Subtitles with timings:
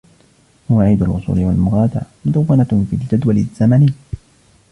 [0.69, 3.93] مواعيد الوصول والمغادرة مدونة في الجدول الزمني.